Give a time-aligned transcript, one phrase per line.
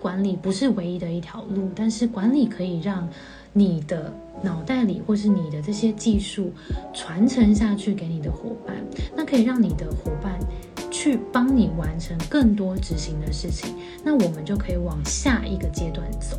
[0.00, 3.06] 管理不是唯一的一条路，但是管理可以让
[3.52, 4.12] 你的
[4.42, 6.50] 脑袋里或是你的这些技术
[6.94, 8.76] 传承下去给你的伙伴，
[9.14, 10.38] 那可以让你的伙伴
[10.90, 16.38] 去帮你完成更多执行的事情，那我们就可以往下一个阶段走。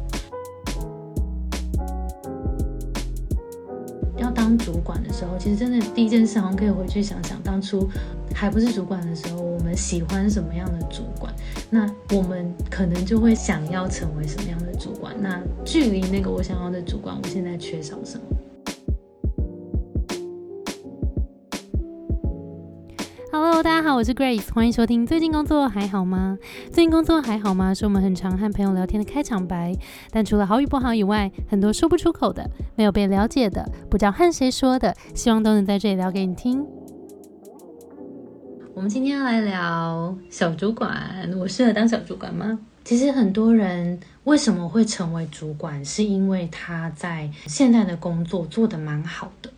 [4.18, 7.90] 要当主管的时候，其实真的第一件事，好像可以回去想想，当初
[8.34, 11.32] 还不是主管的时候，我们喜欢什么样的主管，
[11.70, 15.14] 那我们可能就会想要成为什么样的主管。
[15.22, 18.24] 那距离那个我想要的主管，我现在缺少什么
[23.32, 25.06] ？Hello，大家好，我是 Grace，欢迎收听。
[25.06, 26.38] 最近工作还好吗？
[26.72, 27.74] 最近工作还好吗？
[27.74, 29.72] 是我们很常和朋友聊天的开场白。
[30.10, 36.66] 但除了好与不好以外，很多说不出口的、没有被了解的、不知道和谁说的，希望都能在这里聊给你听。
[38.74, 42.58] 我们今天要来聊小主管，我适合当小主管吗？
[42.86, 49.52] 其实很多人为什么会成为主管，是因为他在现在的工作做得蛮好的。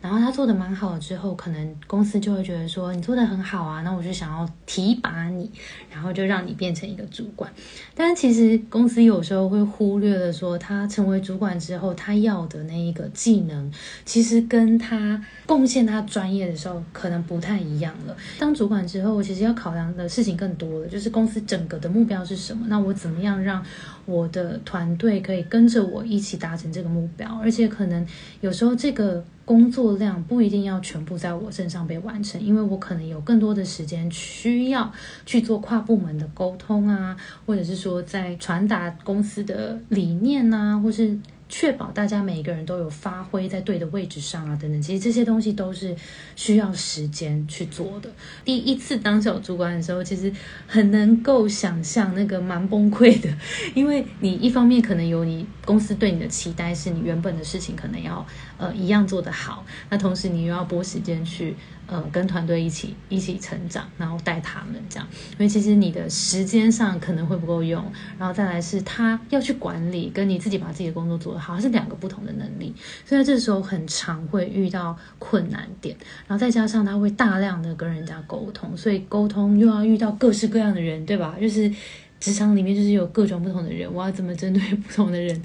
[0.00, 5.50] 然后他做的蛮好之后，可能公司就会觉得说你做的很好啊，那我就想要提拔你，
[5.90, 7.52] 然后就让你变成一个主管。
[7.94, 13.72] 但是其实公司有时候会忽略了说，他成为主管之后，他要的那一个技能，
[14.04, 18.16] 其实跟他贡献他专业的时候可能不太一样了。
[18.38, 22.66] 当主管之后，其实要考量的事情更多了，就是公司整个的目标是什么？
[22.68, 23.60] 那我怎么样让
[24.06, 27.28] 我的团队可以跟着我一起达成这个目标？
[27.42, 28.06] 而且可能
[28.40, 29.24] 有时候这个。
[29.48, 34.92] 工作量不一定要全部在我身上被完成，因为我可能有更多的时间需要
[35.24, 41.18] 去做跨部门的沟通啊，或者是说在传达公司的理念啊，或是。
[41.48, 45.96] 确保大家每一个人都有发挥在对的位置上啊，等等，其实这些东西都是
[46.36, 48.10] 需要时间去做的。
[48.44, 50.32] 第一次当小主管的时候，其实
[50.66, 53.28] 很能够想象那个蛮崩溃的，
[53.74, 58.26] 因为你一方面可能有你公司对你的期待，是你原本的事情可能要
[58.58, 61.56] 呃一样做得好，那同时你又要拨时间去。
[61.88, 67.82] 呃，跟团队一起一起成长，然后带他们这样，因为其实你的时间上可能会不够用，
[68.18, 72.74] 然后再来是他要去管理，跟你自己把自己的工作做得好，是两个不同的能力，
[73.06, 81.36] 所以这时候很常会遇到困难点，然后再加上他会大量的跟人家沟通，所以沟通又要遇到各式各样的人，对吧？
[81.40, 81.72] 就是
[82.20, 85.42] 职场里面就是有各种不同的人，我要怎么针对 不同的人？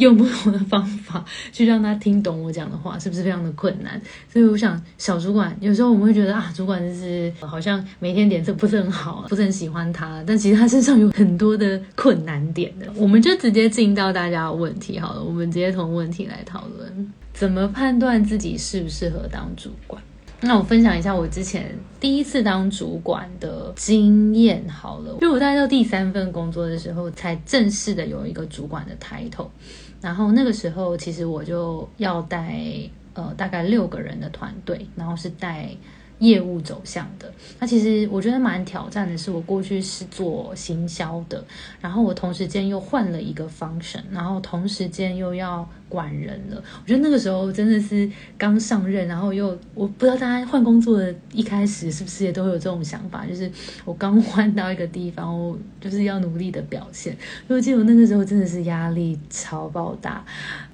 [0.00, 4.00] 用不同的方法去让他听懂我讲的话，是不是非常的困难？
[4.32, 12.86] 所以我想，小主管有时候我们会觉得啊，主管就是好像每天脸色不是很好，不是很喜欢他，但其实他身上有很多的困难点的。
[12.96, 20.02] 我们就直接进到大家的问题好了，我们直接从问题来讨论，怎么判断自己适不适合当主管？
[20.42, 29.48] 那我分享一下我之前第一次当主管的经验好了，就我大概到第三份工作的时候，才正式的有一个主管的 title。
[30.00, 32.58] 然后那个时候，其实我就要带
[33.14, 35.68] 呃大概六个人的团队，然后是带
[36.20, 37.30] 业务走向的。
[37.58, 41.44] 那其实我觉得蛮挑战的，是我过去是做行销的，
[41.80, 46.62] 然后我同时间又换了一个 function，然后同时间又要管人了。
[46.82, 53.50] 我觉得那个时候真的是刚上任，然后又我不知道大家换工作的一开始是不是也都会有这种想法，就是
[53.84, 57.16] 我刚换到一个地方，我就是要努力的表现。
[57.48, 60.24] 我记得我那个时候真的是压力超爆大，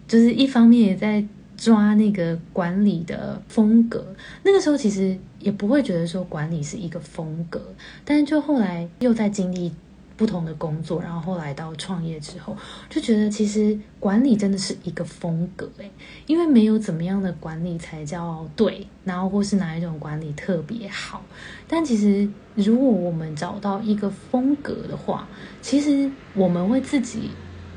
[0.07, 1.25] 就是一方面也在
[1.57, 4.05] 抓那个管理的风格。
[4.43, 7.61] 那个时候其实也不会觉得说管理是一个风格，
[8.05, 9.73] 但是就后来又在经历。
[10.19, 12.57] 不同的工作，然后后来到创业之后，
[12.89, 15.93] 就觉得其实管理真的是一个风格诶，
[16.27, 21.23] 因为没有怎么样的管理才叫对，然后或是哪一种管理特别好。
[21.69, 25.29] 但其实如果我们找到一个风格的话，
[25.61, 27.29] 其实我们会自己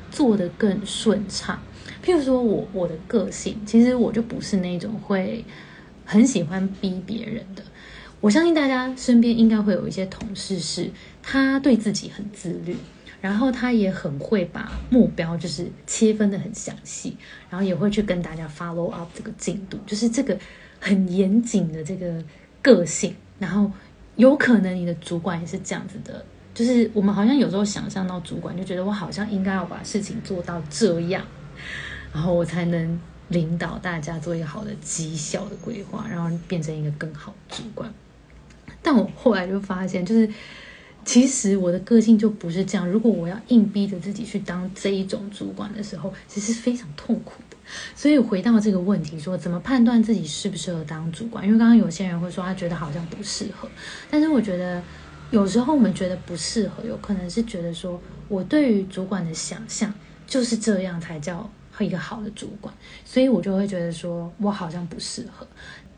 [0.09, 1.59] 做的更顺畅。
[2.03, 5.43] 譬如说我我的个性，其实我就不是那种会
[6.05, 7.63] 很喜欢逼别人的。
[8.21, 10.89] 我相信大家身边应该会有一些同事，是
[11.23, 12.75] 他对自己很自律，
[13.21, 17.15] 然后他也很会把目标就是切分的很详细，
[17.49, 20.37] 然后也会去跟大家 follow up 这个进度，就是这个
[20.79, 22.23] 很严谨的这个
[22.61, 23.15] 个性。
[23.39, 23.71] 然后
[24.17, 31.25] 有可能你的主管也是这样子的，就是我们好像有时候想象到主管，就觉得我好像应该要把事情做到这样，
[32.13, 37.91] 然后我才能领导大家做一个好的绩效的规划，然后变成一个更好的主管。
[38.81, 40.29] 但我后来就发现，就是
[41.05, 42.87] 其实我的个性就不是这样。
[42.87, 47.57] 如果我要硬逼着自己去当这一种主管的时候，其实是非常痛苦的。
[47.95, 51.45] 所以回到这个问题，说怎么判断自己适不适合当主管？
[51.45, 53.69] 因为刚刚有些人会说他觉得好像不适合，
[54.09, 54.81] 但是我觉得
[55.29, 59.93] 有时候我们觉得不适合，有可能是觉得说我对于主管的想象
[60.25, 61.47] 就是这样才叫
[61.83, 62.73] 一个好的主管，
[63.05, 65.47] 所以我就会觉得说我好像不适合。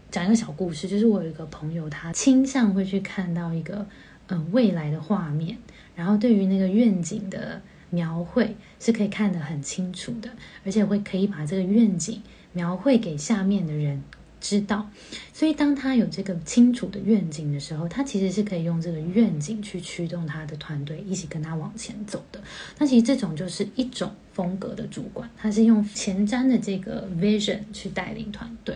[0.10, 3.86] 讲一个小故事，就是我有一个朋友，他倾向会去看到一个
[4.28, 5.58] 嗯未来的画面，
[5.96, 10.30] 然后对于那个愿景的描绘是可以看得很清楚的，
[10.66, 14.04] 而且会可以把这个愿景描绘给下面的人。
[14.42, 14.90] 知道，
[15.32, 22.42] 所以当他有这个清楚的愿景的时候，他其实是可以用这个愿景去驱动他的团队一起跟他往前走的。
[22.80, 28.76] 那其实这种就是一种风格的主管，他是用前瞻的这个 vision 去带领团队。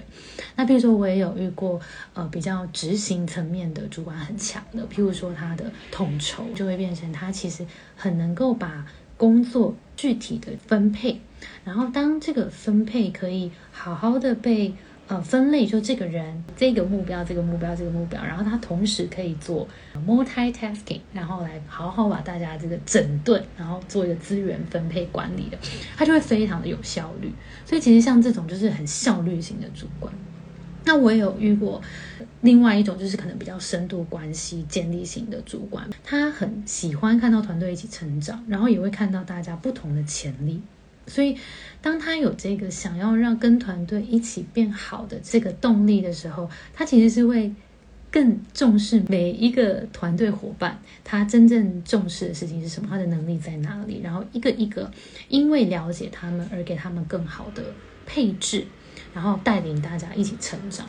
[0.56, 1.82] 那比如说，我也有遇过
[2.14, 7.66] 呃比较执行层面的主管很强的，譬如说他的统筹就会变成他其实
[7.96, 8.86] 很能够把
[9.18, 11.20] 工作具体的分配，
[11.64, 14.76] 然后当这个分配可以好好的被。
[15.08, 19.68] 呃，分类就这个人，这个目标，这个目标，这个目标，然后他同时可以做
[20.08, 25.58] multitasking，然后来好好把大家这个整顿，然后做一个资源分配管理的，
[25.96, 27.32] 他就会非常的有效率。
[27.68, 30.12] 所以其实像这种就是很效率型的主管。
[30.86, 31.80] 那我也有遇过
[32.42, 40.62] 另外一种，就是可能比较深度关系建立型的主管，他很喜欢看到团队一起成长，然后也会看到大家不同的潜力。
[41.08, 41.38] 所以，
[41.82, 47.54] 当他有这个想要让跟团队一起变好的这个动力的时候，他其实是会
[48.12, 54.92] 更重视每一个团队伙伴，他真正重视的事情是什么，他的能力在哪里，然后一个一个
[55.30, 57.64] 因为了解他们而给他们更好的
[58.06, 58.66] 配置，
[59.14, 60.88] 然后带领大家一起成长。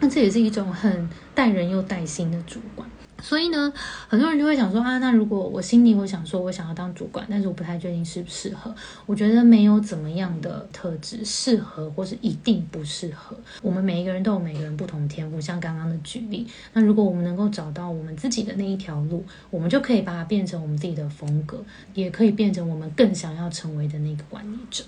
[0.00, 2.88] 那这也是一种很带人又带心的主管。
[3.22, 3.72] 所以呢，
[4.08, 8.74] 很多人就会想说啊，那如果我心里会想说，我想要当主管，但是我不太确定适不适合。
[9.06, 13.36] 我觉得没有怎么样的特质适合，或是一定不适合。
[13.62, 16.46] 我们每一个人都有每个人不同天赋，像刚刚的举例。
[16.72, 21.62] 那如果我们能够找到我们自己的那一条路，我们就可以把它变成我们自己的风格，
[21.94, 24.84] 也可以变成我们更想要成为的那个管理者。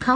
[0.00, 0.14] 好，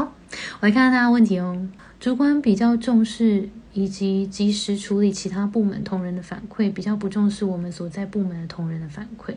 [0.61, 1.69] 我来看看大家问题哦。
[2.03, 3.49] 主管比较重视。
[3.75, 9.35] 以及及时处理其他部门同仁的反馈，比较不重视我们所在部门的同仁的反馈。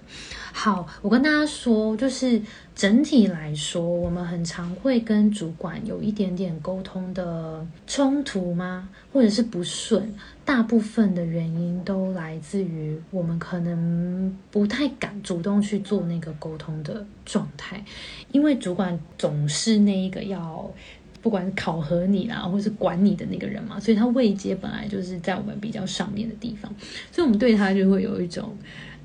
[0.52, 2.42] 好，我跟大家说，就是
[2.76, 8.90] 整体来说，我们很常会跟主管有一点点沟通的冲突吗？
[9.14, 10.14] 或者是不顺？
[10.44, 17.86] 大部分的原因都来自于我们可能不太敢主动去做那个沟通的状态，
[18.34, 20.70] 因为主管总是那一个要。
[21.26, 26.72] 不管考核你啦，或是管你的那个人嘛，所以他位阶本来就是在我们比较上面的地方，
[27.12, 28.56] 所以我们对他就会有一种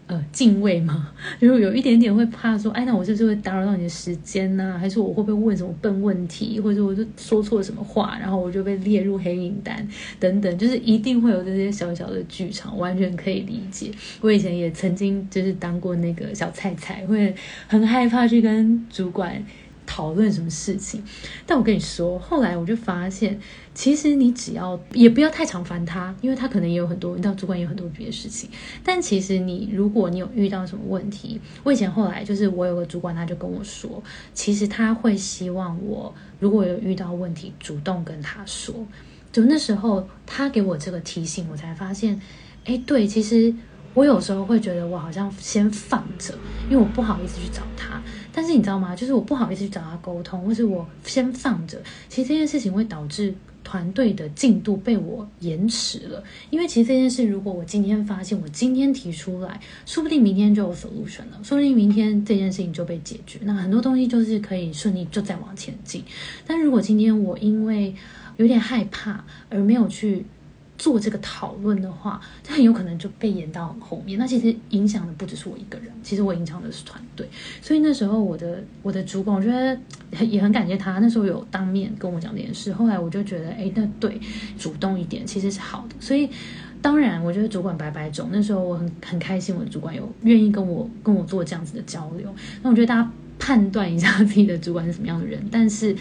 [0.07, 4.77] 呃敬畏嘛，就是有一点点会怕说，哎，那我是不是会打扰到你的时间呢？
[4.79, 9.89] 还是我会不会问什么笨问题，或者我就说错什么话，然后我就被列入黑名单
[10.19, 13.91] 等等，就是一定会有这些小小的剧场，完全可以理解。
[14.21, 17.35] 我以前也曾经就是当过那个小菜菜，会
[17.67, 19.43] 很害怕去跟主管。
[19.91, 21.03] 讨论什么事情？
[21.45, 23.41] 但我跟你说，后来我就发现，
[23.75, 28.49] 其实你只要也不要太常烦他，因为他可能也有很多，你知道，主管也有很多别的事情。
[28.85, 34.01] 但其实你，如果你有遇到什么问题，我以前后来就是我有个主管，他就跟我说，
[34.33, 38.73] 其实他会希望我如果有遇到问题，主动跟他说。
[39.33, 42.21] 就那时候他给我这个提醒，我才发现，
[42.65, 43.53] 哎，对，其实
[43.95, 46.35] 我有时候会觉得我好像先放着，
[46.69, 48.01] 因为我不好意思去找他。
[48.33, 48.95] 但是你知道吗？
[48.95, 51.81] 就是我不好意思去找他沟通，或是我先放着。
[52.09, 56.23] 其实这件事情会导致团队的进度被我延迟了。
[56.51, 63.39] 因为其实这件事，如果我今天发现，我今天提出来，说不定明天就有 solution 了，说不定明天这件事情就被解决。
[63.43, 66.03] 那很多东西就是可以顺利就再往前进。
[66.47, 67.95] 但如果今天我因为
[68.37, 70.25] 有点害怕而没有去。
[70.81, 74.19] 做这个讨论的话，它很有可能就被延到后面。
[74.19, 77.29] 那其实影响的不只是我一个人，其实我影响的是团队。
[77.61, 79.79] 所以那时候我的我的主管，我觉得
[80.25, 82.73] 也很感谢他，那时候有当面跟我讲这件事。
[82.73, 84.19] 后来我就觉得，哎，那对，
[84.59, 85.95] 主动一点其实是好的。
[86.01, 86.31] 所以
[86.81, 92.35] 当然，我觉得主管白白种，那时候我很很开心，我的主管有愿意跟我跟我做这样子的交流。
[92.63, 95.95] 那我觉得大家判断一下自己的主管是什么样的人，但是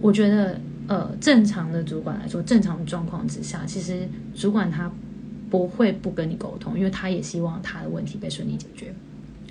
[0.00, 0.60] 我觉得。
[0.88, 4.90] 呃，正常的主管来说，正常的状况之下，其实主管他
[5.50, 8.94] 不会不跟你沟通，因为他也希望他的问题被顺利解决。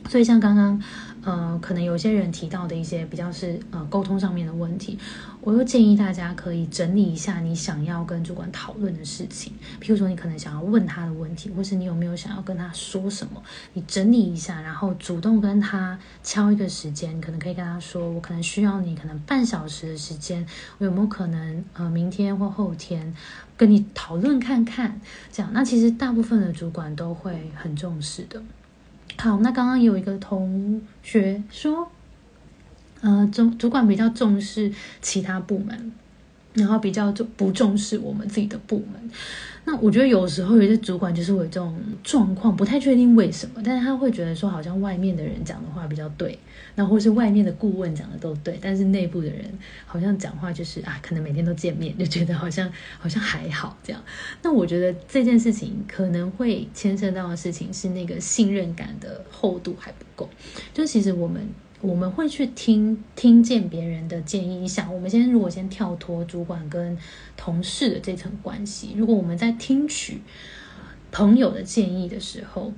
[0.09, 0.81] 所以像刚刚。
[1.27, 4.97] 呃，可能有些人提到的一些比较是呃沟通上面的问题，
[5.41, 9.51] 我又建议大家可以整理一下你想要跟主管讨论的事情。
[9.81, 13.43] 譬如说，你可能想要问他的问题，或是你有没有想要跟他说什么，
[13.73, 23.13] 你整理一下，然后主动跟他敲一个时间，可能可以跟他说，我可能需要你可能半小时的时间，我有没有可能呃明天或后天
[23.57, 25.01] 跟你讨论看看？
[25.29, 28.41] 这样，那其实大部分的主管都会很重视的。
[29.19, 31.91] 好，那刚刚有一个同学说，
[33.01, 34.71] 呃，主主管比较重视
[35.01, 35.91] 其他部门，
[36.57, 39.09] 然后比较就不重视我们自己的部门。
[39.63, 46.39] 那我觉得有时候有些主管就是有这种状况，不太确定为什么，但是他会觉得说好像外面的人讲的话比较对，
[46.75, 49.43] 那或是外面的顾问讲的都对，但是内部的人
[49.85, 54.01] 好像讲话就是啊，可能每天都见面，就觉得好像好像还好这样。
[54.41, 60.29] 那我觉得这件事情可能会牵涉到的事情是那个信任感的厚度还不够，
[60.73, 61.45] 就其实我们。
[61.81, 64.55] 我们会去听听见别人的建议。
[64.55, 66.97] 你想，我们先如果先跳脱主管跟
[67.35, 70.21] 同事的这层关系，如果我们在听取
[71.11, 72.73] 朋友的建议的时候，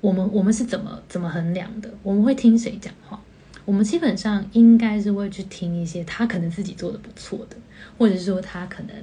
[0.00, 1.88] 我们我们是怎么怎么衡量的？
[2.02, 3.20] 我们会听谁讲话？
[3.64, 7.56] 我们基本上应该是会去听一些他可能自己做的不错的，
[7.96, 8.94] 或者是说他可能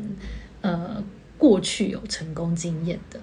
[0.59, 1.03] 呃
[1.37, 3.19] 过去有成功经验的。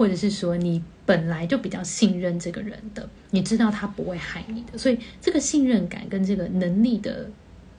[0.00, 7.28] 或者是说你本来就比较信任这个人的，你知道他不会害你的，所以这个信任感跟这个能力的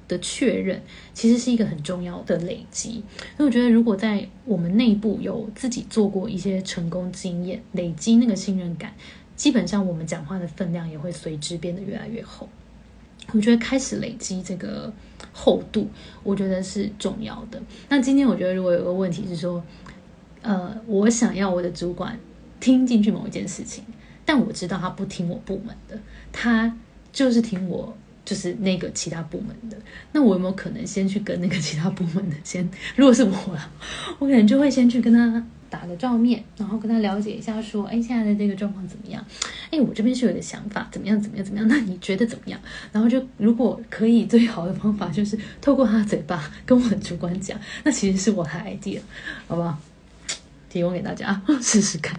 [0.07, 0.79] 的确认，
[1.15, 3.03] 其实是一个很重要的累积。
[3.35, 8.93] 所以我觉得，如果在我们内部有自己做过一些成功经验，累积那个信任感，
[9.35, 12.47] 基本上我们讲话的分量也会随之变得越来越厚。
[13.31, 14.93] 我觉得开始累积这个
[15.33, 15.89] 厚度，
[16.21, 17.59] 我觉得是重要的。
[17.89, 19.63] 那今天我觉得，如果有个问题是说。
[20.41, 22.17] 呃，我想要我的主管
[22.59, 23.83] 听进去某一件事情，
[24.25, 25.99] 但我知道他不听我部门的，
[26.31, 26.75] 他
[27.11, 29.77] 就是听我就是那个其他部门的。
[30.11, 32.67] 那我有没有可能先去跟那个其他部门的先？
[32.95, 33.57] 如果是我，
[34.19, 39.23] 我可能就会先去跟他打个照面，然后跟他了解一下，说，哎，现在的这个状况怎么样？
[39.71, 41.19] 哎，我这边是有个想法，怎么样？
[41.21, 41.45] 怎么样？
[41.45, 41.67] 怎么样？
[41.67, 42.59] 那你觉得怎么样？
[42.91, 48.99] 然后就如果可以，最好的方法就是透过他的嘴巴跟我的主管讲，那其实是我的 idea，
[49.47, 49.77] 好不好？
[50.71, 52.17] 提供给大家 试试看，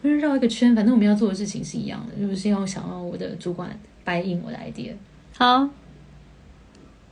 [0.00, 3.68] 我就绕一个圈，反正我们要做的事情是一样的，就是要想要我的主管
[4.04, 4.92] 答应我的 idea。
[5.36, 5.68] 好，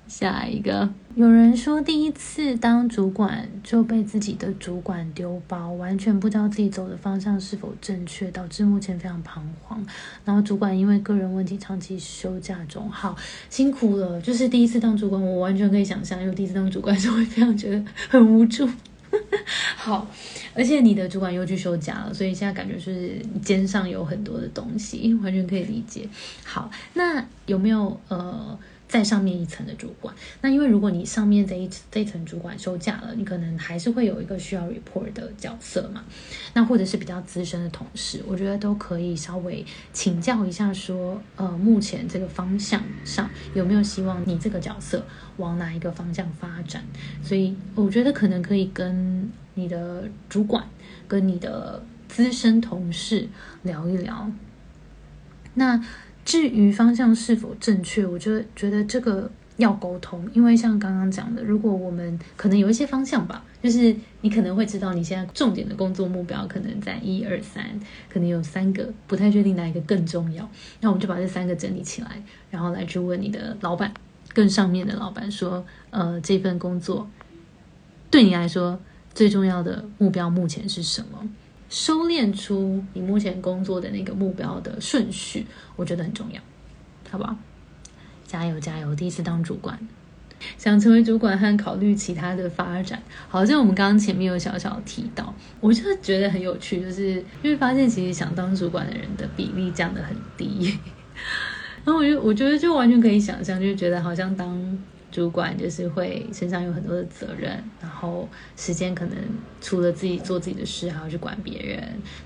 [0.07, 9.85] 下一个，有人说第一次当主管就被自己的主管丢包，完全不知道自己走的方向是否正确，导致目前非常彷徨。
[10.25, 13.17] 然后主管因为个人问题长期休假中，好
[13.50, 14.21] 辛苦了。
[14.21, 18.69] 就是第一次当主管，我完全可以想象，因为第一次当主管就会非常觉得很无助。
[19.77, 20.07] 好，
[20.55, 26.09] 而且你的主管又去休假了，所以现在感觉是肩上有很多的东西，完全可以理解。
[26.45, 28.59] 好，那有没有呃？
[28.88, 36.05] 在上面一层的主管，那因为如果你上面这一这一层主管休假了，你可能还是会有一个需要 report 的角色嘛。
[36.55, 45.05] 那或者是比较资深的同事，我觉得都可以稍微请教一下，说呃，目前这个方向上有没有希望你这个角色
[45.38, 46.85] 往哪一个方向发展？
[47.25, 50.64] 所以我觉得可能可以跟你的主管、
[51.09, 53.28] 跟你的资深同事
[53.62, 54.31] 聊一聊。
[55.55, 55.85] 那。
[56.26, 67.64] 至于方向是否正确，我就觉得这个要沟通，因为像刚刚讲的，如果我们可能有一些方向吧，就是你可能会知道你现在重点的工作目标可能在一二三，
[68.12, 73.95] 可能有三个，不太确定哪一个更重要，那我们就把这三个整理起来，然后来去问你的老板，
[74.35, 77.09] 更上面的老板说，呃，这份工作
[78.11, 78.80] 对你来说
[79.14, 81.26] 最重要的目标目前是什么？
[81.69, 86.41] 收敛出你目前工作的那个目标的顺序，我觉得很重要，
[87.11, 87.37] 好不好？
[88.27, 88.95] 加油加油！
[88.95, 89.79] 第一次当主管，
[90.59, 93.03] 想成为主管和考虑其他的发展。
[93.29, 100.77] 好像我们刚刚前面有小小提到，我就觉得很有趣，就是因为发现其实想当主管的人的比例降得很低，
[101.85, 104.79] 然后我就我觉得就完全可以想象，就觉得好像当。
[105.13, 109.17] 主管就是会身上有很多的责任，然后时间可能
[109.61, 111.79] 除了自己做自己的事，还要去管别人，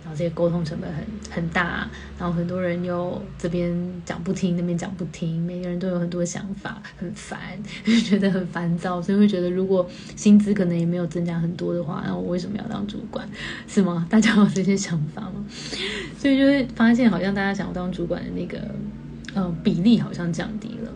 [0.02, 3.72] 然后这些沟通成本很很大，然后很多人又这边
[4.04, 7.38] 讲不听，那边讲不听，每个人都有很多想法，很烦，
[7.84, 13.28] 就觉得很烦躁，所以会觉得如果薪资可能也没有增加很多的话，那我为什么要当主管？
[13.68, 14.06] 是吗？
[14.10, 15.44] 大家有这些想法吗？
[16.18, 18.58] 所以就会发现，好像大家想要当主管的那个
[19.34, 20.90] 呃比例好像降低了。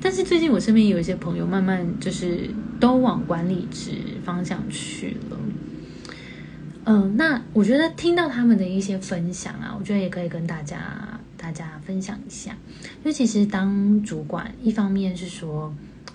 [0.00, 3.92] 但是最近我身边有一些朋友，慢慢就是都往管理职
[4.24, 5.38] 方向去了。
[6.84, 12.56] 嗯，那我觉得听到他们的一些分享啊，我觉得也可以跟大家大家分享一下。
[12.80, 15.74] 因为其实当主管，一方面是说，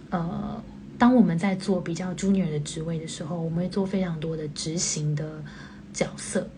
[0.09, 0.63] 呃，
[0.97, 5.43] 当我们在做比较 junior 的职位的时候，我们会做非常多的执行的
[5.93, 6.49] 角色。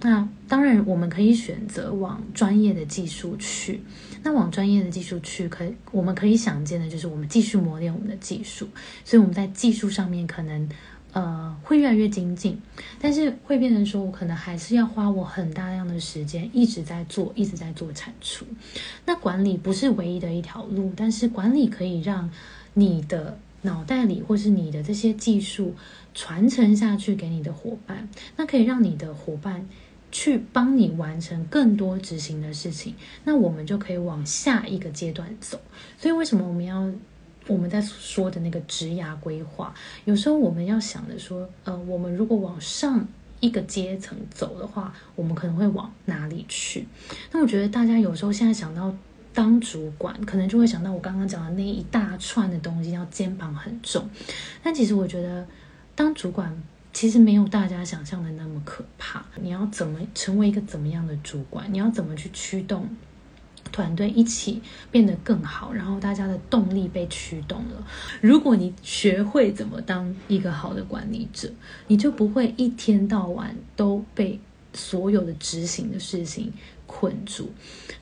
[0.00, 3.80] 那当然，我们可以选择往专业的技术去。
[4.22, 8.68] 那往专业的技术去，可我们可以想见的就是我们继续磨练我们的技术。
[9.04, 10.68] 所以我们在技术上面可能
[11.12, 12.60] 呃会越来越精进，
[13.00, 18.46] 但是会变成说我可能还是要花我很大量的时间一直在做，一直在做产出。
[19.04, 22.30] 那管理不是唯一的一条路，但是管理可以让
[22.74, 25.74] 你的脑袋里或是你的这些技术
[26.14, 29.68] 传承下去给你的伙伴，那可以让你的伙伴。
[30.12, 35.58] 去帮你完成更多执行的事情，那我们就可以往下一个阶段走。
[35.98, 36.86] 所以为什么我们要
[37.46, 39.74] 我们在说的那个职涯规划？
[40.04, 43.08] 有时候我们要想的说，呃，我们如果往上
[43.40, 46.86] 一个阶层走的话，我们可能会往哪里去？
[47.32, 48.94] 那我觉得大家有时候现在想到
[49.32, 54.06] 当主管，可能就会想到我刚刚讲的那一大串的东西，要肩膀很重。
[54.62, 55.46] 但其实我觉得
[55.94, 56.62] 当主管。
[56.92, 59.24] 其实没有大家想象的那么可怕。
[59.40, 61.72] 你要怎么成为一个怎么样的主管？
[61.72, 62.86] 你要怎么去驱动
[63.72, 65.72] 团队一起变得更好？
[65.72, 67.86] 然后大家的动力被驱动了。
[68.20, 71.50] 如果你学会怎么当一个好的管理者，
[71.86, 74.38] 你就不会一天到晚都被
[74.74, 76.52] 所有的执行的事情
[76.86, 77.50] 困住。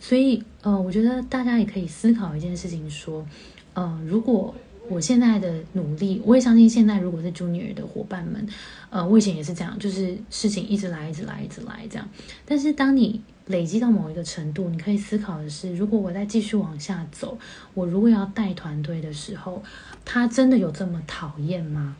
[0.01, 3.25] 所以，呃，我觉得大家也可以思考一件事情：说，
[3.75, 4.53] 呃，如果。
[4.91, 8.45] 我现在的努力，我也相信现在如果是 Junior 的伙伴们，
[8.91, 12.09] 呃，我以前也是这样，就是事情一直来，一直来，一直来这样。
[12.45, 17.39] 但是当你累积到某一个程度，你可以思考的是，如果我再继续往下走，
[17.73, 19.63] 我如果要带团队的时候，
[20.05, 21.97] 他真的有这么讨厌吗？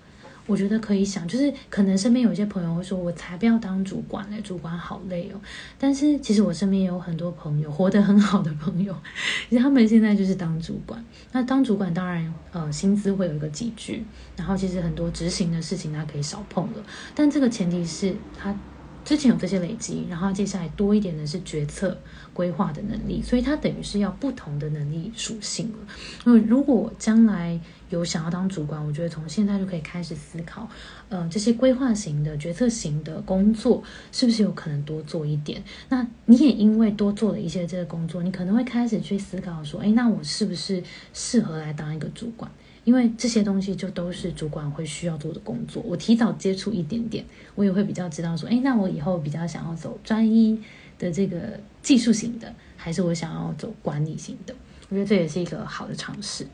[0.51, 5.41] 我觉得可以想，就是可能身边有些朋友会说：“我才不要当主管嘞，主管好累哦。”
[5.79, 8.93] 但是其实我身边也有很多朋友，活得很好的朋友，
[9.49, 11.05] 其实他们现在就是当主管。
[11.31, 14.05] 那当主管当然，呃，薪资会有一个集聚，
[14.37, 16.85] 然后其实很多执行的事情他可以少碰了。
[17.15, 18.53] 但这个前提是他。
[19.05, 21.99] 之前有这些累积，然后接下来多一点的是决策
[22.33, 25.79] 规划的能力，所以它等于是要不同的能力属性了。
[26.25, 30.69] 那如果将来有想要当主管，我觉得从现在就可以开始思考，
[31.09, 35.63] 呃，这些规划型的、决策型的工作是不是有可能多做一点？
[35.89, 42.51] 那你也因为多做了一些这个工作，你可能会开始去思考说，哎，那我是不是适合来当一个主管？
[42.91, 50.61] 因为这些东西就都是主管会需要做的工作，我提早接触一点点，我也会比较知道说，哎，那我以后比较想要走专一
[50.99, 54.53] 的这个技术型的，还是我想要走管理型的？
[54.89, 56.45] 我觉得这也是一个好的尝试。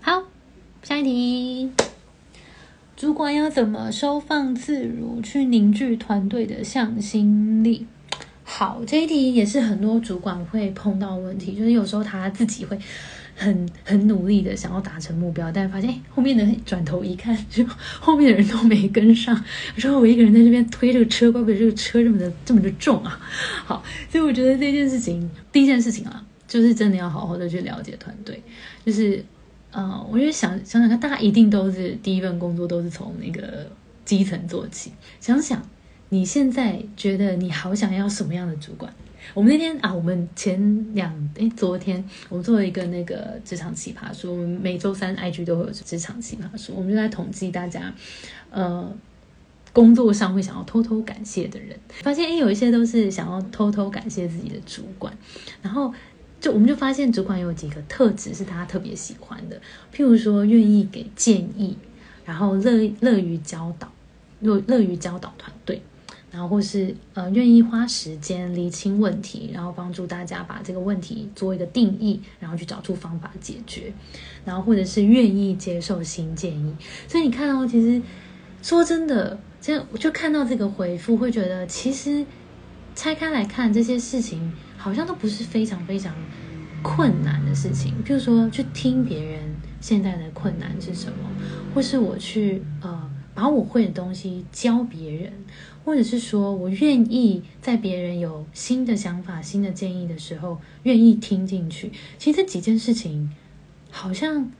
[0.00, 0.24] 好，
[0.82, 1.70] 下一题，
[2.96, 7.86] 主管要怎么收放自如去凝聚团队的向心力？
[8.42, 12.76] 好，这一题也是很多主管会碰到问题，就是有时候他自己会。
[13.36, 17.62] 很很努力的想要达成目标，但是发现哎，后面的转头一看，就
[18.00, 19.44] 后面的人都没跟上。
[19.74, 23.20] 然后我一个人在这边推这个车，怪不得这个车这么的这么的重啊！
[23.66, 28.42] 好，所以我觉得这件事情，第一件事情啊，就是真的要好好的去了解团队。
[28.86, 29.22] 就是，
[29.70, 33.70] 呃，我觉得想想想看，大家一定都是第一份工作都是从那个
[34.06, 34.92] 基层做起。
[35.20, 35.62] 想想
[36.08, 38.90] 你现在觉得你好想要什么样的主管？
[39.34, 47.92] 我们那天啊，我们前两哎，昨天我们做了一个那个职场奇葩说，我们每周三 IG 都会有职场奇葩说，我们就在统计大家，
[48.50, 48.90] 呃，
[49.72, 55.12] 工作上会想要偷偷感谢的人，发现哎，有一些都是想要偷偷感谢自己的主管，
[55.60, 55.92] 然后
[56.40, 59.60] 就我们就发现主管有几个特质是他特别喜欢的，
[59.94, 61.76] 譬如说愿意给建议，
[62.24, 63.92] 然后乐乐于教导，
[64.40, 65.82] 乐乐于教导团队。
[66.36, 73.90] 然后或是呃愿意花时间厘清问题，然后帮助大家把这个问题做一个定义，然后去找出方法解决，
[74.44, 76.76] 然后或者是愿意接受新建议。
[77.08, 78.02] 所以你看到，其实
[78.62, 82.26] 说真的，就我就看到这个回复，会觉得其实
[82.94, 86.14] 拆开来看这些事情，好像都不是非常非常
[86.82, 87.94] 困难的事情。
[88.04, 89.40] 譬如说，去听别人
[89.80, 91.30] 现在的困难是什么，
[91.74, 95.32] 或是我去呃把我会的东西教别人。
[95.84, 101.92] 或者是说我愿意在别人有新的想法、新的建议的时候，愿意听进去。
[102.18, 103.32] 其实这几件事情
[103.92, 104.50] 好像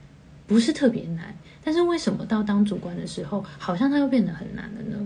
[0.47, 1.35] 不是特别难，
[1.65, 5.05] 但是为什么到当主管的时候，好像它又变得很难了呢？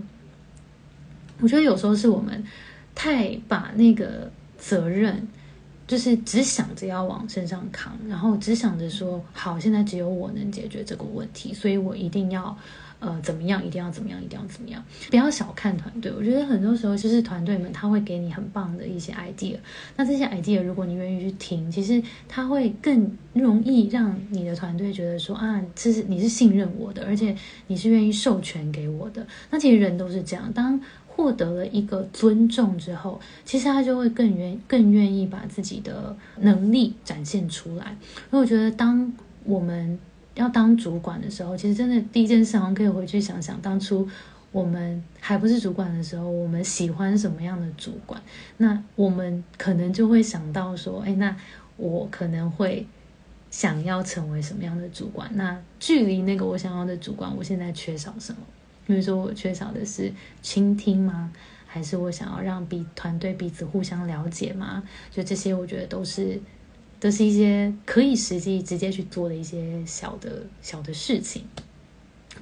[1.40, 2.44] 我觉得有时候是我们
[2.94, 5.26] 太把那个责任，
[5.88, 12.56] 就是只想着要往身上扛，然后只想着说，好，现在只有我能解决这个问题，所以我一定要。
[13.02, 14.82] 呃怎么样，一定要怎么样，一定要怎么样。
[15.10, 19.56] 不要小看团队，我觉得很多时候就是团队们他会给你很棒的一些 idea，
[19.96, 27.36] 那这些 idea 如果你愿意去听，其实他会更容易让你的团队觉得说啊，这是你是信任我的，而且
[27.66, 29.26] 你是愿意授权给我的。
[29.50, 30.80] 那其实人都是这样，当。
[31.14, 37.94] 获得了一个尊重之后，其实他就会更愿更愿意把自己的能力展现出来。
[38.30, 39.12] 所以我觉得，当
[39.44, 39.98] 我们
[40.34, 44.08] 要当主管的时候，其实真的第一件事，好像可以回去想想，当初
[44.50, 48.20] 我们还不是主管的时候，我们喜欢什么样的主管？
[48.56, 51.36] 那我们可能就会想到说，哎，那
[51.76, 52.86] 我可能会
[53.50, 55.30] 想要成为什么样的主管？
[55.34, 58.40] 那距离那个我想要的主管，我现在缺少什么？
[58.86, 61.32] 比如说，我缺少的是倾听吗？
[61.66, 64.82] 还是我想要让彼团队彼此互相了解吗？
[65.10, 66.38] 就这些，我觉得都是
[67.02, 71.42] 都是一些可以实际直接去做的一些小的小的事情。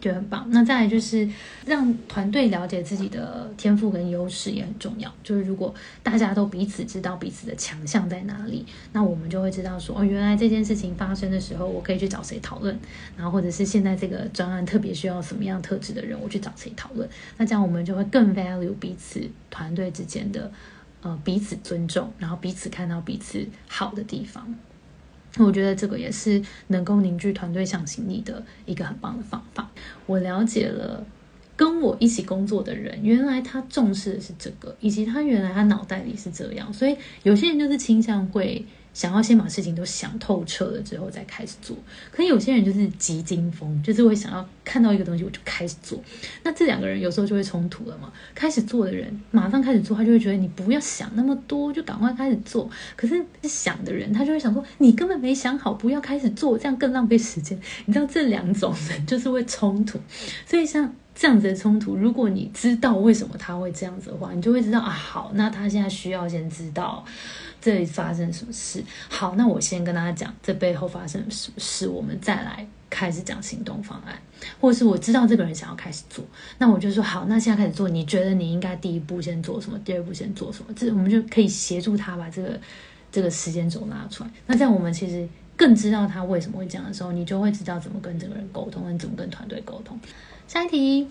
[0.01, 0.47] 就很棒。
[0.51, 1.29] 那再来就是
[1.67, 5.13] 让团队了解自己的天赋跟优势也很重要。
[5.23, 12.79] 就是如果大家都彼此知道彼此的强项在哪里，那我们就会知道说，哦，原来这件事情发生的时候，我可以去找谁讨论。
[13.15, 17.07] 然后或者是现在这个专案特别需要什么样特质的人，我去找谁讨论。
[17.37, 19.21] 那这样我们就会更 value 彼此
[19.51, 20.51] 团队之间的
[21.03, 24.55] 呃彼此尊重，然后彼此看到彼此好的地方。
[25.39, 29.71] 我觉得这个也是能够凝聚团队向心力的一个很棒的方法。
[30.07, 31.07] 我了解了
[31.57, 38.67] 跟我一起工作的人，原来他重视的是这个，以及他原来他脑袋里是这样，所以有些人就是倾向会。
[39.01, 41.75] 想要先把事情都想透彻了之后再开始做，
[42.11, 45.99] 可有些人就是急惊风，就是会想要看到一个东西我就开始做。
[46.43, 48.13] 那这两个人有时候就会冲突了嘛。
[48.35, 52.69] 开始做的人马上开始做，他就会觉得你不要想那么多，就赶快开始做。
[52.95, 57.59] 可是想的人他就会想说你根本没想好，不要开始做，这样更浪费时间。
[57.87, 59.99] 你知道这两种人就是会冲突，
[60.45, 67.05] 所以像这样子的冲突，如果你知道为什么他会这样子的话，你就会知道啊，好，那他现在需要先知道。
[67.61, 68.83] 这里发生什么事？
[69.11, 74.19] 好，那我先跟大家讲这背后发生什么事，我们再来开始讲行动方案，
[74.59, 76.25] 或者是我知道这个人想要开始做，
[76.57, 79.79] 那我就说好，那现在开始做，你觉得你应该第一步先做什么？
[79.81, 80.73] 第二步先做什么？
[80.75, 82.59] 这我们就可以协助他把这个
[83.13, 84.31] 这个时间轴拉出来。
[84.47, 90.01] 那这样我们其实更知道他为什么会这样的时候，你就会知道怎么跟这个人沟通，跟怎么跟团队沟通。
[90.53, 91.07] 下一题。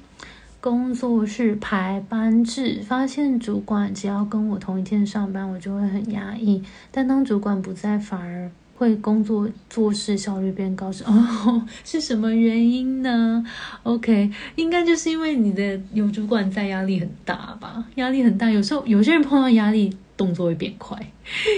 [0.60, 6.62] 工作是排班制，发现主管只要跟我同一天上班，我就会很压抑。
[6.91, 10.91] 但当主管不在，反而会工作做事效率变高。
[10.91, 13.41] 是 哦，是什么原因呢
[13.84, 17.86] ？OK，应该就是因为你的有主管在，压力很大吧？
[17.95, 20.97] 压力很大，有时候有些人碰到压力，动作会变快；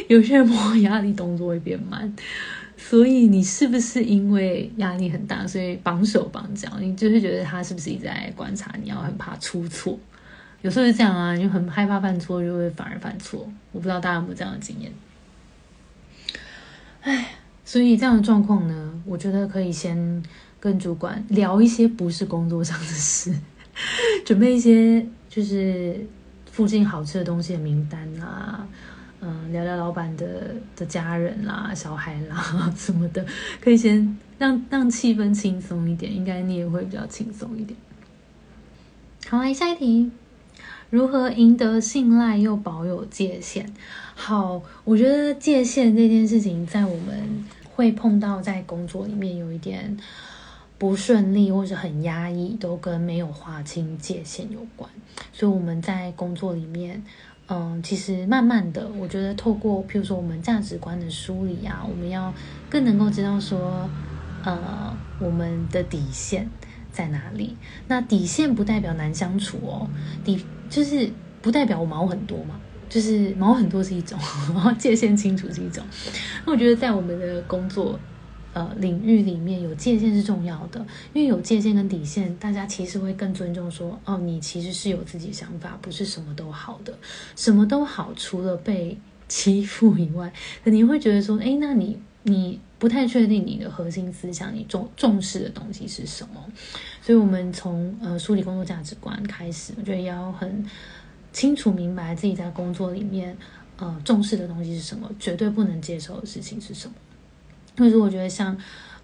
[0.07, 2.13] 有些人碰到压力， 动作会变慢。
[2.89, 6.67] 所以你是不是因为压力很大，所以绑手绑脚？
[6.79, 9.97] 你就是觉得他是不是一直在观察你，要很怕出错？
[10.61, 13.49] 有时候是这样啊，就很害怕犯错，就会反而犯错。
[13.71, 14.91] 我不知道大家有没有这样的经验？
[17.01, 20.21] 唉，所以这样的状况呢，我觉得可以先
[20.59, 23.33] 跟主管聊一些不是工作上的事，
[24.25, 26.05] 准备一些就是
[26.51, 28.67] 附近好吃的东西的名单啊。
[29.23, 32.43] 嗯，聊聊老板的的家人啦、小孩啦
[32.75, 33.23] 什么的，
[33.62, 37.77] 可以先让让气氛轻松一点，应该你也会比较轻松一点。
[39.29, 40.10] 好，来下一题，
[40.89, 43.71] 如何赢得信赖又保有界限？
[44.15, 49.95] 好，我觉得界限这件事情，在我们会碰到在工作里面有一点
[50.79, 54.89] 不顺利或者很压抑，都跟没有划清界限有关。
[55.31, 57.03] 所以我们在工作里面。
[57.53, 62.33] 嗯，其实慢慢的，我觉得透过譬如说我们价值观的梳理啊，我们要
[62.69, 63.89] 更能够知道说，
[64.45, 66.49] 呃，我们的底线
[66.93, 67.57] 在哪里。
[67.89, 69.85] 那底线不代表难相处哦，
[70.23, 71.11] 底就是
[71.41, 72.55] 不代表我毛很多嘛，
[72.87, 74.17] 就是毛很多是一种，
[74.55, 75.83] 然后界限清楚是一种。
[76.45, 77.99] 那我觉得在我们的工作。
[78.53, 86.93] 呃，领域里面有界限是重要的，因为有界限跟底线，大家其实会更尊重说，哦，你其实是有自己想法，不是什么都好的，
[87.35, 88.97] 什么都好，除了被
[89.29, 90.33] 欺负以外，
[90.65, 96.43] 你会觉得说，哎，那你你不太确定你的核心思想，你重重视的东西是什么？
[97.01, 100.65] 所以，我们从呃梳理工作价值观开始，我觉得要很
[101.31, 103.37] 清楚明白自己在工作里面
[103.77, 106.93] 呃重视的东西是什么，绝对不能接受的事情是什么。
[107.81, 108.55] 或者我觉得像，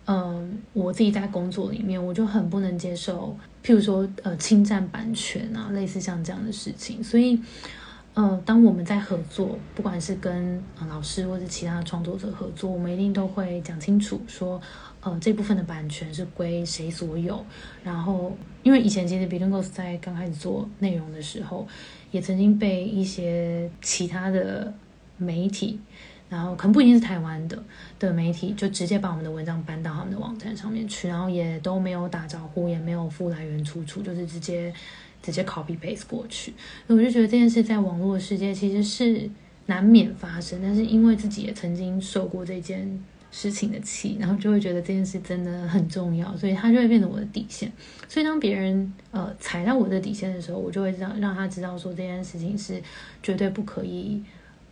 [0.05, 3.35] 嗯，我自己在工作里面，我就很不能接受，
[3.65, 7.03] 譬如说，呃，侵占版权啊，类似像这样的事情。
[7.03, 7.41] 所以，
[8.13, 14.61] 呃，当我们在合作，不管是跟老师或者其他创作者合作，我们一定都会讲清楚说，
[15.01, 17.43] 呃，这部分的版权是归谁所有。
[17.83, 21.67] 然后，因为以前其实 b e t w e n Ghost 在刚开始做内容的时候，
[22.11, 24.71] 也曾经被一些其他的
[25.17, 25.79] 媒体。
[26.29, 27.63] 然后可能不一定是台湾的
[27.97, 34.73] 的媒体，就直接把我们的文章搬到他们的网站上面去，然后也都没有打招呼，也没有附来源出处，就是直接
[35.21, 36.53] 直接 copy paste 过去。
[36.87, 39.29] 我就觉得这件事在网络世界其实是
[39.67, 47.71] 难免发生，但是因为自己也曾经受过这件事情的气，然后就会觉得这件事真的很重要，所以它就会变成我的底线。
[48.09, 52.81] 所以当别人呃踩到我的底线的时候，我就会让让他知道说这件事情是
[53.23, 54.21] 绝对不可以。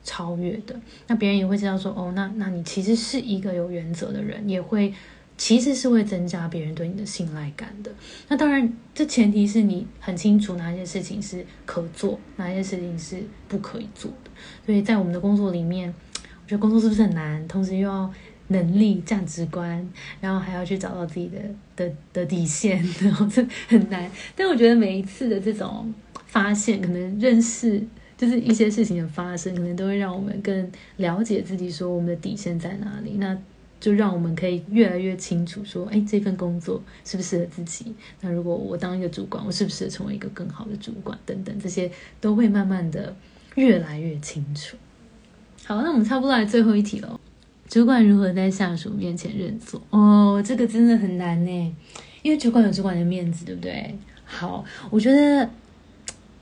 [0.06, 4.94] 超越的，那别人也会知道说，哦，那那你其实是一个有原则的人，也会
[5.36, 7.92] 其实是会增加别人对你的信赖感的。
[8.30, 14.30] 那当然，这前提是你很清楚哪些事情是可做，哪些事情是不可以做的。
[14.64, 15.92] 所以在我们的工作里面，
[16.22, 17.46] 我觉得工作是不是很难？
[17.48, 18.14] 同时又要
[18.50, 19.90] 能力、价值观，
[20.22, 21.40] 然后还要去找到自己的
[21.76, 24.08] 的的底线， 然后这很难。
[24.36, 25.92] 但我觉得每一次的这种
[26.28, 27.84] 发现，可能认识。
[28.18, 33.18] 就是一些事情的发生，可能都会让我们更了解自己，说我们的底线在哪里。
[33.18, 33.38] 那
[33.78, 37.94] 就让我们可以越来越清楚，说，哎，这份工作适不适合自己？
[38.22, 41.16] 那如果我当一个主管，我是不是成为一个更好的主管？
[41.26, 43.14] 等等，这些都会慢慢的
[43.56, 44.78] 越来越清楚。
[45.66, 47.20] 好，那我们差不多来最后一题了。
[47.68, 49.80] 主管如何在下属面前认错？
[49.90, 51.76] 哦，这个真的很难呢，
[52.24, 53.94] 因为主管有主管的面子，对不对？
[54.24, 55.48] 好，我觉得。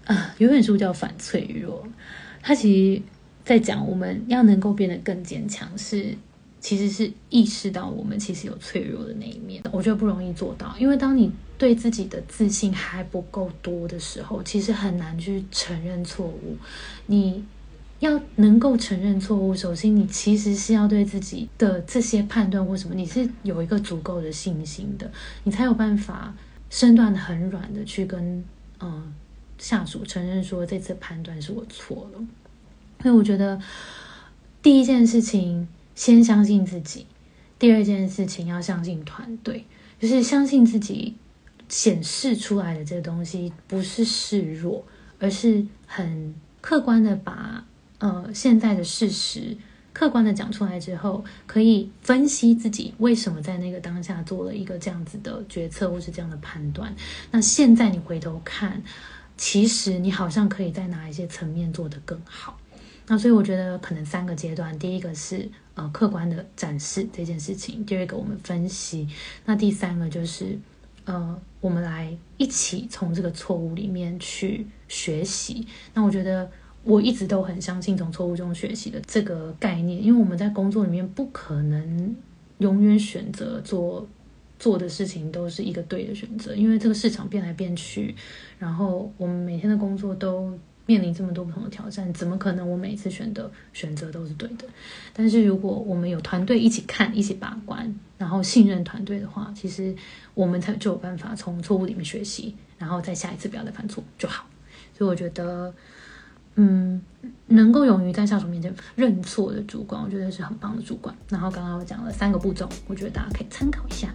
[0.05, 1.81] 啊，有本书叫《反脆弱》，
[2.41, 3.01] 它其实
[3.45, 6.13] 在讲我们要能够变得更坚强，是
[6.59, 9.63] 其实是意识到我们其实有脆弱的那一面。
[9.71, 16.57] 我觉得不容易做到，因为当你对自己的自信还不够多的时候，其实很难去承认错误。
[17.07, 17.43] 你
[17.99, 25.09] 要能够承认错误，首先你其实是要对自己的这些判断或什么，你是有一个足够的信心的，
[25.45, 26.35] 你才有办法
[26.69, 28.43] 身段很软的去跟
[28.81, 29.13] 嗯。
[29.63, 32.19] 下属承认说这次判断是我错了，
[33.01, 33.61] 所以我觉得
[34.61, 37.07] 第一件事情先相信自己，
[37.57, 39.65] 第二件事情要相信团队，
[40.01, 41.15] 就是相信自己
[41.69, 44.83] 显示出来的这个东西不是示弱，
[45.17, 47.65] 而是很客观的把
[47.99, 49.55] 呃现在的事实
[49.93, 56.93] 客观的讲出来之后，可以分析自己为什么在那个当下做了一个这样子的决策或是这样的判断。
[57.31, 58.83] 那现在你回头看。
[59.35, 62.57] 其实你好像可以在哪一些层面做得更好，
[63.07, 69.07] 那所以我觉得可能三个阶段，第一个是呃客观的展示这件事情，第二个我们分析，
[69.45, 70.57] 那第三个就是
[71.05, 75.67] 呃我们来一起从这个错误里面去学习。
[75.93, 76.49] 那我觉得
[76.83, 82.15] 我一直都很相信从错误中学习的这个概念，因为我们在工作里面不可能
[82.59, 84.07] 永远选择做。
[84.59, 88.15] 做的事情都是一个对的选择，因为这个市场变来变去，
[88.57, 94.65] 然后我们每天的工作都面临这么多不同的挑战，怎么可能我每次选的选择都是对的？
[95.13, 99.95] 但是如果我们有团队一起看、一起把关，然后信任团队的话，其实
[100.33, 104.45] 我们才就有办法从错误里面学习，然后再下一次不要再犯错就好。
[104.97, 105.73] 所以我觉得，
[106.55, 107.01] 嗯，
[107.47, 111.15] 能够勇于在下属面前认错的主管，我觉得是很棒的主管。
[111.29, 114.13] 然后刚刚我讲了三个步骤，我觉得大家可以参考一下。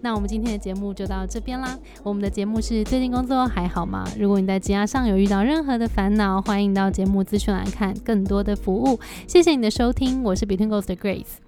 [0.00, 1.78] 那我们今天的节目就到这边啦。
[2.02, 4.04] 我们的节目是最近工作还好吗？
[4.18, 8.98] 如果你在职涯上有遇到任何的烦恼，欢迎到节目资讯来看更多的服务。
[9.26, 11.47] 谢谢你的收听，我是 Between Ghost 的 Grace。